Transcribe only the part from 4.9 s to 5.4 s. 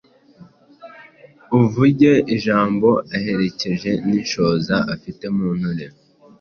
afite